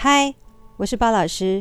[0.00, 0.32] 嗨，
[0.76, 1.60] 我是巴老师。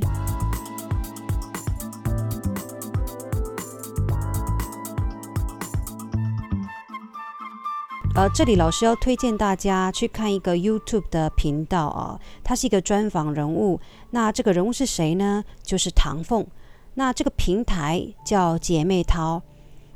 [8.13, 13.79] 呃，这里老师要推荐大家去看一个 YouTube 的频道啊，它是一个专访人物。
[14.11, 15.43] 那这个人物是谁呢？
[15.63, 16.45] 就是唐凤。
[16.93, 19.41] 那这个平台叫姐妹淘，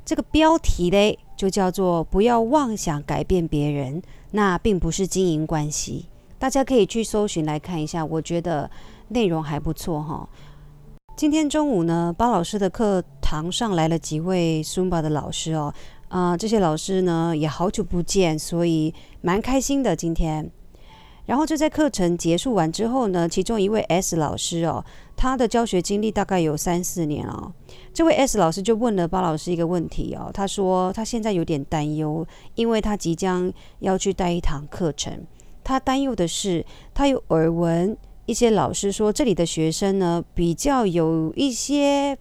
[0.03, 4.01] 这个标题嘞就叫做“不要妄想改变别人”，
[4.33, 6.07] 那并不是经营关系。
[6.41, 8.67] 大家可以去搜寻来看一下，我觉得
[9.09, 10.27] 内容还不错哈。
[11.15, 15.71] 今天中午呢，巴老师的课堂上来了几位 Zumba 的老师哦，
[16.07, 18.91] 啊、这些老师呢也好久不见，所以
[19.21, 20.49] 蛮开心的今天。
[21.27, 24.83] 然后就在课程结束完之后呢，其中一位 S 老师哦，
[25.15, 27.53] 他的教学经历大概有三四年哦。
[27.93, 35.23] 这位 S 老师就问了巴老师一个问题哦，他说他现在有点担忧，因为他即将要去带一堂课程。
[35.63, 42.17] 他担忧的是，他有耳闻一些老师说，这里的学生呢比较有一些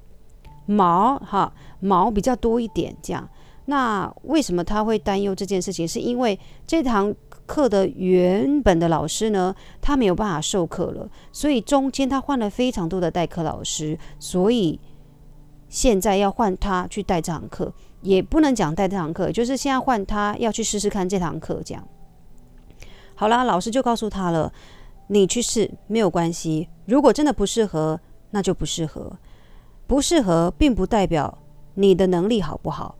[0.66, 3.28] 毛哈，毛比较多一点这样。
[3.66, 5.86] 那为什么他会担忧这件事情？
[5.86, 7.14] 是因为这堂
[7.46, 14.80] 课的原本的老师呢，他没有办法授课了，所以中间他换了非常多的代课老师，所以
[15.68, 21.86] 现在要换他去带这堂课，也不能讲带这堂课，就是现在换他要去试试看这堂课这样。
[23.20, 24.50] 好啦，老师就告诉他了，
[25.08, 26.70] 你去试没有关系。
[26.86, 29.14] 如果真的不适合，那就不适合。
[29.86, 31.36] 不适合并不代表
[31.74, 32.96] 你的能力好不好。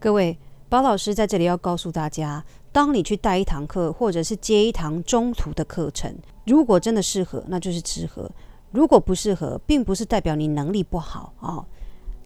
[0.00, 0.36] 各位，
[0.68, 6.12] 包老师在这里要告诉大家，当你去带一堂课，或者是接一堂中途的课程，
[6.44, 8.28] 如果真的适合，那就是适合；
[8.72, 11.64] 如果不适合，并不是代表你能力不好啊、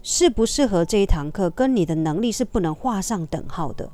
[0.02, 3.90] 适不适合这一堂课，跟你的能力是不能画上等号的。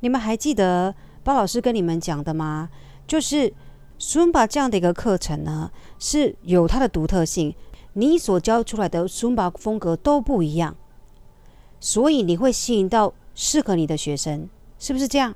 [0.00, 0.94] 你们还记得？
[1.24, 2.68] 包老师跟你们讲的吗？
[3.06, 3.52] 就是
[3.98, 7.54] 尊巴这样的一个课程呢，是有它的独特性。
[7.94, 10.76] 你所教出来的尊巴风格都不一样，
[11.80, 14.48] 所以你会吸引到适合你的学生，
[14.78, 15.34] 是不是这样？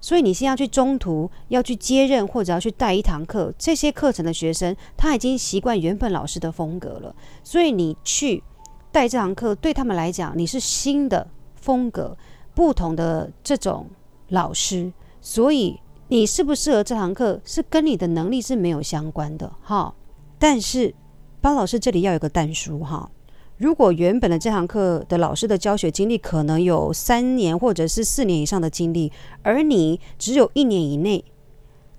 [0.00, 8.42] 所以你现在去中途要去接任或者要去带一堂课，这些课程的学生他已经习惯原本老师的风格了，所以你去
[8.90, 12.16] 带这堂课，对他们来讲你是新的风格，
[12.54, 13.88] 不同的这种
[14.28, 14.92] 老师。
[15.22, 19.94] 所以你适不适合这堂课是跟你的能力是没有相关的哈。
[20.38, 20.94] 但是
[21.40, 23.10] 包老师这里要有个但书哈。
[23.58, 29.12] 如果原本的这堂课的老师的教学经历可能有三年或者是四年以上的经历，
[29.42, 31.24] 而你只有一年以内，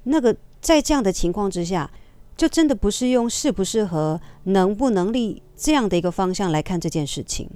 [0.03, 1.89] 那个在这样的情况之下，
[2.35, 7.49] 就真的不是用适不适合、能不能力这样的一个方向来看这件事情。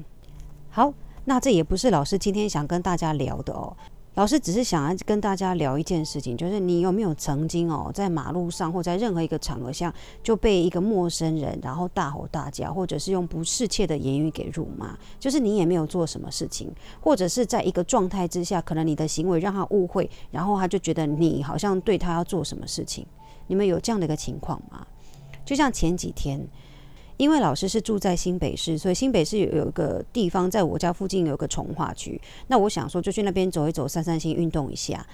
[0.69, 0.94] 好，
[1.25, 3.75] 那这也不是老师今天想跟大家聊的哦。
[4.17, 23.06] 老师只是想要跟大家聊一件事情，就是你有没有曾经哦，在马路上或在任何一个场合下就被一个陌生人然后大吼大叫，或者是用不适切的言语给辱骂，就是你也没有做什么事情，或者是在一个状态之下，可能你的行为让他误会，然后他就觉得你好像对他要做什么事情。
[23.45, 24.83] 你们有这样的一个情况吗？
[25.45, 26.44] 就像前几天。
[27.17, 32.19] 因为老师是住在新北市，所以新北市有有一个地方在我家附近有个重化区。
[32.47, 35.05] 那我想说就去那边走一走，散散心，运动一下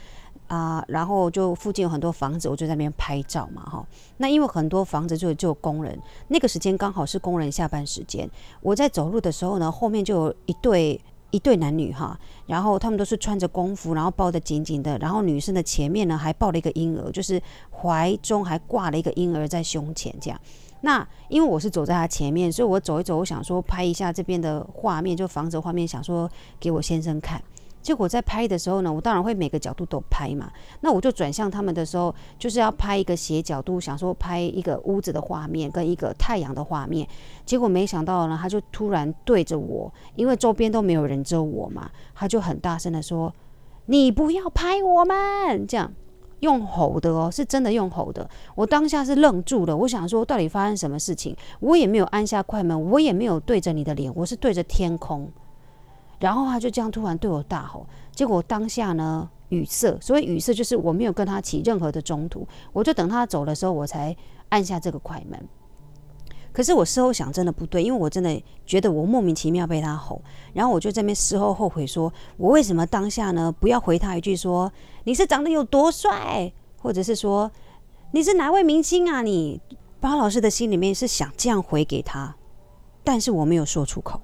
[0.47, 0.83] 啊。
[0.89, 3.87] 然后就附近有很多房子，我就在那边拍照嘛，哈。
[4.17, 5.97] 那因为很多房子就就有工人，
[6.27, 8.29] 那个时间刚好是工人下班时间。
[8.61, 10.99] 我在走路的时候呢，后面就有一对
[11.31, 20.37] 一对男女哈，然后他们都是穿着工服，然后抱得紧紧的，然后女生的前面呢还抱了一个婴儿，就是怀中还挂了一个婴儿在胸前这样。
[20.85, 26.29] 那因为我是走在他前面，所以我走一走，我想说拍一下这边的画面，就房子画面，想说
[26.59, 27.41] 给我先生看。
[27.81, 30.51] 结果在拍的时候呢，我当然会每个角度都拍嘛。
[30.81, 37.07] 那我就转向他们的时候，就是要拍一个斜角度，想说拍一个屋子的画面跟一个太阳的画面。
[37.45, 43.33] 结果没想到呢，他就突然对着我，因为周边都没有人遮我嘛，他就很大声的说
[43.87, 45.93] ：“你不要拍我们！”这样。
[46.43, 48.29] 用吼的哦，是真的用吼的。
[48.53, 51.35] 我当下是愣住了，我想说到底发生什么事情？
[51.61, 55.31] 我也没有按下快门，我也没有对着你的脸，我是对着天空。
[56.19, 64.15] 然后他就这样突然对我大吼，结果当下呢语塞，所以语塞就是我没有跟他起任何的冲突，我就等他走的时候我才
[64.49, 65.39] 按下这个快门。
[66.53, 70.21] 可是我事后想，真的不对，因为我真的觉得我莫名其妙被他吼，
[70.53, 74.71] 然后我就在那边事后后悔说，我为什么当下呢不要回他一句说
[75.03, 77.51] 你是长得有多帅，或者是说
[78.11, 79.59] 你是哪位明星啊你？
[79.99, 82.35] 包老师的心里面是想这样回给他，
[83.03, 84.21] 但是我没有说出口。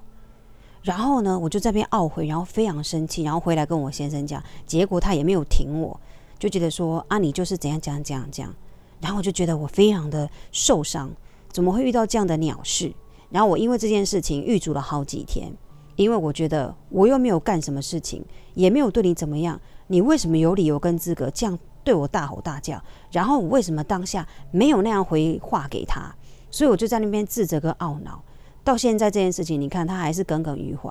[0.82, 5.98] 然后呢，我就在边懊悔，然后非常生气，然后回来跟我先生讲，结果他也没有挺我，
[6.38, 8.54] 就觉得说啊，你就是怎样怎样怎样怎样。
[9.00, 11.10] 然后我就觉得我非常的受伤，
[11.52, 12.92] 怎么会遇到这样的鸟事？
[13.30, 15.52] 然后我因为这件事情郁卒了好几天，
[15.96, 18.24] 因为我觉得我又没有干什么事情，
[18.54, 22.82] 也没有对你怎么样，你为什么有理由跟资格这样对我大吼大叫？
[23.10, 26.14] 然后我为什么当下没有那样回话给他？
[26.50, 28.22] 所以我就在那边自责跟懊恼。
[28.62, 30.90] 到现在这件事情，你看他还是耿耿于怀。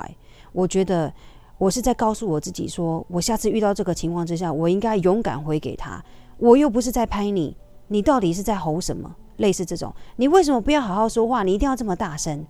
[0.51, 1.13] 我觉得
[1.57, 6.03] 我是在告诉我自己说，我下次遇到这个情况之下，我应该勇敢回给他。
[6.37, 7.55] 我又不是在拍你。
[7.87, 9.15] 你到底是在吼什么？
[9.39, 11.43] 类似这种，你为什么不要好好说话？
[11.43, 12.45] 你一定要这么大声？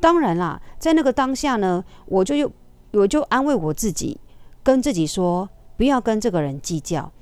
[0.00, 2.50] 当然啦，在那个当下呢，我就又
[2.92, 4.18] 我就安慰我自己，
[4.62, 7.12] 跟自己说不要跟这个人计较，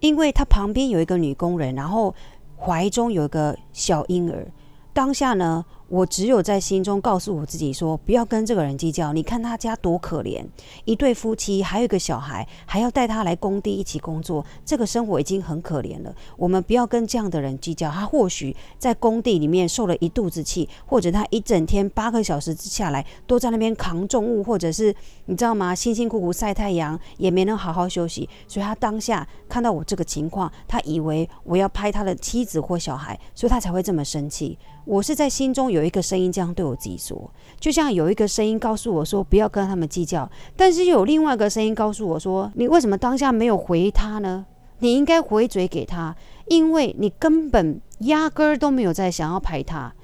[0.00, 2.14] 因为他旁边有一个女工人，然后
[2.56, 4.46] 怀中有一个小婴儿。
[4.92, 9.12] 当下呢，我只有在心中告诉我自己说，不要跟这个人计较。
[9.12, 10.44] 你看他家多可怜，
[10.84, 16.14] 一对夫妻，还有一个小孩，还要带他来工地一起工作，这个生活已经很可怜了。
[16.36, 17.90] 我们不要跟这样的人计较。
[17.90, 24.94] 他或许在工地里面受了一肚子气，或者他一整天八个小时下来都在那边扛重物，或者是
[25.26, 25.74] 你知道吗？
[25.74, 28.28] 辛辛苦苦晒太阳，也没能好好休息。
[28.48, 34.58] 所以他当下看到我这个情况，他以为我要拍他的妻子或小孩，所以他才会这么生气。
[34.86, 37.30] 我是在心中有一个声音这样对我自己说，
[37.60, 44.46] 就像有一个声音告诉我说不要跟他们计较，但是又有另外一个声音告诉我说，你为什么当下没有回他呢？
[44.78, 46.14] 你应该回嘴给他，
[46.48, 49.94] 因为你根本压根儿都没有在想要排他，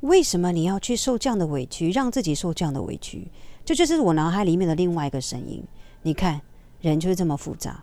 [0.00, 3.30] 为什么你要去受这样的委屈，让自己受这样的委屈？
[3.64, 5.62] 这，就是我脑海里面的另外一个声音。
[6.02, 6.40] 你看，
[6.80, 7.82] 人就是这么复杂。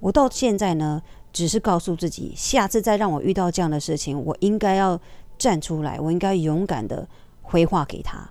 [0.00, 1.02] 我到现在呢，
[1.32, 5.00] 只是告诉自己，下次再让我遇到这样的事情，我应该要。
[5.42, 7.08] 站出来，我应该勇敢的
[7.42, 8.30] 回话给他。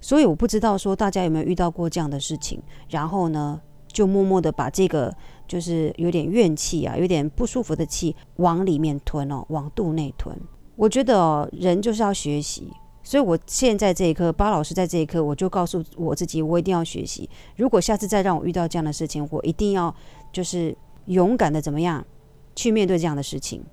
[0.00, 5.12] 所以我不知道说大家有没有遇到过这样的事情，然后呢，就默默的把这个
[5.48, 10.38] 就是有点怨气啊，有点不舒服的气往里面吞哦，往肚内吞。
[10.76, 12.72] 我觉得哦，人就是要学习。
[13.02, 17.28] 所以我现在这一刻，巴老师在这一刻，我就告诉我自己，我一定要学习。
[17.56, 19.92] 如果下次再让我遇到这样的事情，我一定要
[20.32, 20.76] 就是
[21.06, 22.04] 勇敢的怎么样
[22.54, 23.64] 去面对这样的事情。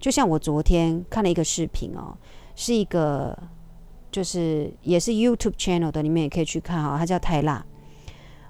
[0.00, 2.16] 就像我昨天看了一个视频哦，
[2.54, 3.36] 是一个
[4.10, 7.64] 就是也是 YouTube channel 的，你们也可以去看哈，他叫泰辣。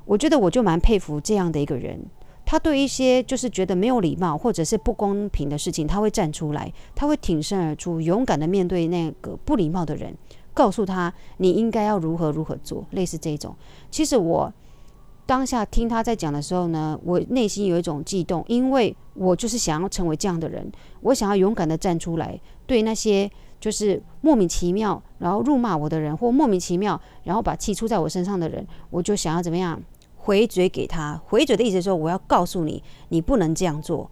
[0.05, 2.01] 我觉得我就蛮佩服这样的一个人，
[2.45, 10.17] 他对一些就是觉得没有礼貌或者是不公平的事情，他会站出来，他会挺身而出，勇敢的面对那个不礼貌的人，
[10.53, 13.57] 告诉他你应该要如何如何做，类似这种。
[13.91, 14.53] 其实我。
[15.29, 20.73] 当下听他在讲的时候呢，我内心有一种悸动，因为我就是想要成为这样的人，
[21.03, 23.31] 我想要勇敢的站出来，对那些
[23.61, 29.79] 就是莫名其妙然后辱骂我的人，或莫名其妙然后把气出在我身上的人，我就想要怎么样
[30.17, 31.21] 回嘴给他。
[31.27, 34.11] 回嘴的意思说，我要告诉你，你不能这样做，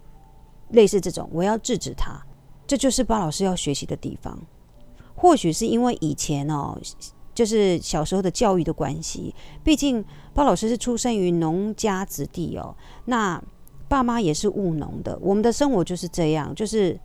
[0.69, 2.23] 类似这种，我要制止他。
[2.67, 4.39] 这就是巴老师要学习的地方。
[5.15, 6.77] 或许是因为以前哦。
[7.37, 9.31] 就是小时候的教育的关系，
[9.63, 10.03] 毕竟
[10.33, 12.75] 包老师是出生于农家子弟哦，
[13.05, 13.39] 那
[13.87, 16.99] 爸妈也是务农的，我们的生活就是这样，就是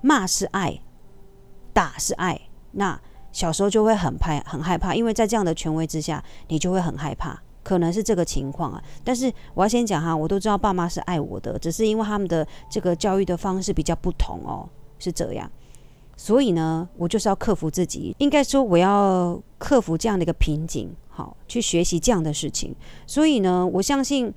[0.00, 0.80] 骂是爱，
[1.74, 2.40] 打是爱，
[2.70, 2.98] 那
[3.30, 8.82] 小时候就会很怕，很害怕，因为在这样的权威之下，你就会很害怕，可能是这个情况啊。
[9.04, 14.66] 但是我要先讲哈，我都知道爸妈是爱我的，只是因为他们的这个教育的方式比较不同哦，
[14.98, 15.50] 是这样。
[16.16, 22.74] 所以呢，我就是要克服自己，应该说我要克服这样的一个瓶颈，好，去学习这样的事情。
[23.06, 24.32] 所以呢，我相信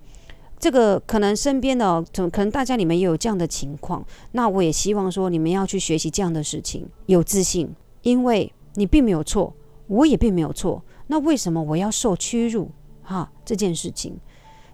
[0.59, 4.05] 这个可能身边的，可能大家你们也有这样的情况。
[4.31, 7.69] 那我也希望说你们要去学习这样的事情，有自信，
[8.01, 9.53] 因为你并没有错，
[9.87, 10.83] 我也并没有错。
[11.07, 12.71] 那为什么我要受屈辱？
[13.03, 14.19] 哈，这件事情。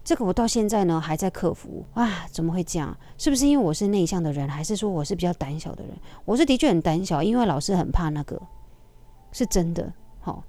[0.04, 2.96] 这个我到现在呢还在克服啊，怎么会这样？
[3.18, 5.94] 是不是因为我是内向的人，还是说我是比较胆小的人？
[6.26, 8.42] 我是的确很胆小，因为老师很怕那个，
[9.32, 9.94] 是真的。
[10.20, 10.44] 好、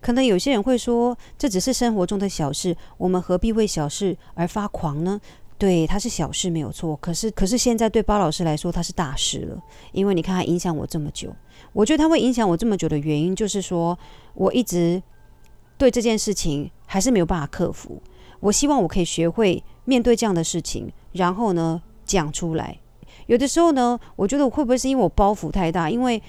[0.00, 5.20] 可能有些人会说，这只是生活中的小事，我们何必为小事而发狂呢？
[5.56, 11.32] 对，它是小事没有错，可是可是现在对包老师来说，它是大事了，因为你看，它影响我这么久。
[11.72, 13.96] 我觉得它会影响我这么久的原因，就是说
[14.34, 15.00] 我一直
[15.76, 18.02] 对这件事情还是没有办法克服。
[18.40, 22.78] 我希望我可以学会面对这样的事情，然后呢讲出来。
[23.26, 25.88] 有的时候呢，我觉得会不会是因为我包袱太大？
[25.88, 26.20] 因为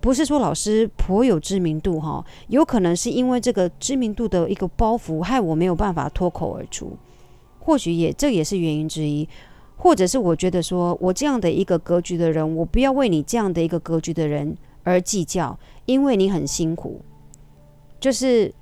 [0.00, 6.96] 不是说老师颇有知名度哈，有可能是因为这个知名度的一个包袱，害我没有办法脱口而出。
[7.58, 9.28] 或许也这也是原因之一，
[9.76, 17.00] 或者是我觉得说我这样的一个格局的人，我不要为你这样的一个格局的人而计较，因为你很辛苦，
[17.98, 18.52] 就是。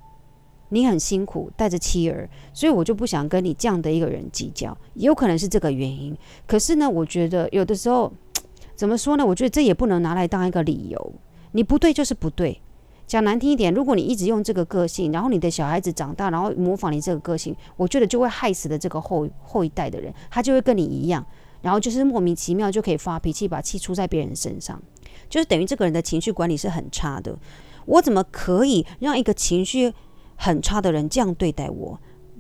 [0.75, 6.17] 你很辛苦，带着妻儿，所以我就不想跟你这样的一个人计较，也有可能是这个原因。
[6.47, 8.13] 可是呢，我觉得有的时候
[8.75, 9.25] 怎么说呢？
[9.25, 11.13] 我觉得这也不能拿来当一个理由。
[11.53, 12.61] 你不对就是不对。
[13.07, 21.25] 讲难听一点，如果你一直用这个个性，然后你的小孩子长大，然后模仿你这个个性，我觉得就会害死的这个后后一代的人，他就会跟你一样，
[21.61, 24.83] 然后就是莫名其妙就可以发脾气，把气出在别人身上，
[25.29, 27.39] 就是等于这个人的情绪管理是很差的。
[27.87, 29.93] 我怎么可以让一个情绪
[30.37, 31.99] 很差的人这样对待我？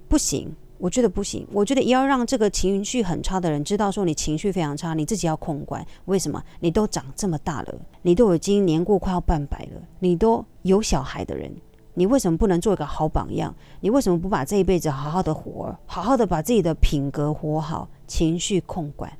[0.08, 0.54] 不行。
[0.76, 5.86] 我觉得不行，我觉得也要让这个情绪很差的人知道说你情绪非常差，你自己要控管。
[6.06, 6.42] 为什么？
[6.60, 11.50] 你都长这么大了，你都已经年过快要半百了，你都有小孩的人，
[11.94, 13.54] 你为什么不能做一个好榜样？
[13.80, 19.10] 你为什么不把这一辈子好好的活，好好的把自己的品格活好，情绪控管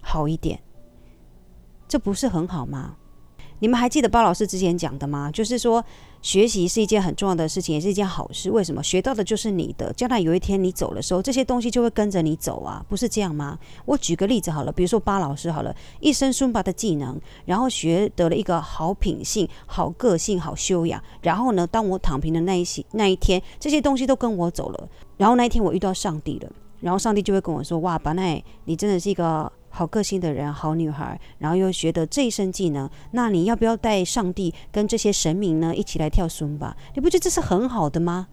[0.00, 0.58] 好一点？
[1.86, 2.96] 这不是很好吗？
[3.60, 5.30] 你们还记得巴老师之前讲的吗？
[5.30, 5.84] 就是说，
[6.22, 8.50] 学习是一件很重要的事情，也是一件好事。
[8.50, 8.82] 为什么？
[8.82, 13.58] 学到的就是你的，将来有一天你走的时候，这些东西就会跟着你走啊，不是这样吗？
[13.84, 24.88] 我举个例子好了，比如说巴老师好了，一身孙巴的技能，然后学得了一个好品性、好个性、好修养，然后呢，当我躺平的那一些那一天，这些东西都跟我走了，
[25.18, 26.50] 然后那一天我遇到上帝了，
[26.80, 36.76] 然后上帝就会跟我说：“哇，巴奈，你真的是一个。”好个性的人，好女孩，然后又学得这一身技能，那你要不要带上帝跟这些神明呢一起来跳孙吧？
[36.94, 38.28] 你不觉得这是很好的吗？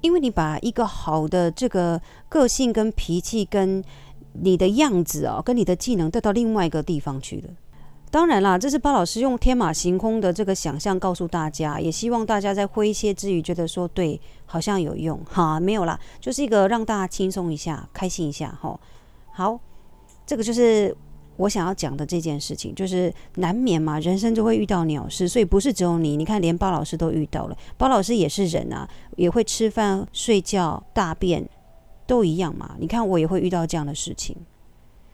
[0.00, 3.84] 因为你把一个好的这个个性跟脾气跟
[4.32, 7.50] 你的样子、哦，跟你的技能带到另外一个地方去了。
[8.10, 15.60] 当然啦，这是巴老师用天马行空的这个想象告诉大家，也希望大家在诙谐之余觉得说对，好像有用哈。
[15.60, 18.80] 没有啦，就是一个让大家轻松一下，开心一下哈。
[19.30, 19.60] 好。
[20.32, 20.96] 这个就是
[21.36, 26.16] 我想要讲的这件事情，就是难免嘛，人生就会遇到鸟事，所以不是只有你。
[26.16, 31.46] 你看，连巴老师都遇到了，巴老师也是人啊，也会吃饭、睡觉、大便，
[32.06, 32.74] 都一样嘛。
[32.78, 34.34] 你看，我也会遇到这样的事情。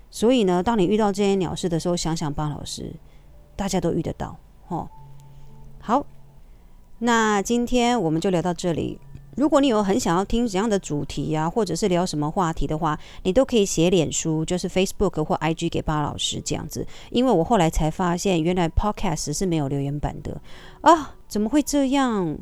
[0.09, 2.95] 所以呢，当你遇到这些鸟事的时候，想想巴老师，
[3.57, 4.89] 大家都遇得到，哦。
[5.81, 6.07] 好，
[7.01, 9.01] 那今天我们就聊到这里。
[9.39, 16.85] 如果你有很想要听怎样的主题呀、啊，或者是聊什么话题的话，你都可以写脸书，就是 Facebook 或 IG 给巴老师这样子。
[17.11, 20.41] 因为我后来才发现，原来 Podcast 是没有留言板的
[20.81, 21.15] 啊！
[21.29, 22.37] 怎么会这样？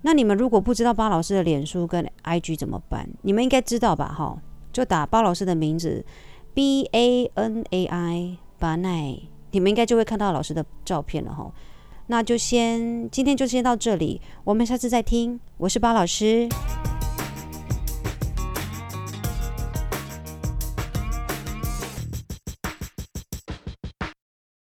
[0.00, 3.06] 那你们如果不知道巴老师的脸书跟 IG 怎么办？
[3.20, 4.14] 你们应该知道吧？
[4.16, 4.38] 哈，
[4.72, 6.02] 就打巴老师的名字
[6.54, 9.18] B A N A I 巴奈，
[9.50, 11.52] 你们应该就会看到老师的照片了哈。
[12.06, 15.40] 那就先今天就先到这里，我们下次再听。
[15.56, 16.48] 我是包老师。